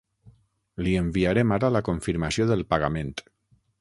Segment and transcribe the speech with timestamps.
[0.87, 3.13] Li enviarem ara la confirmació del pagament.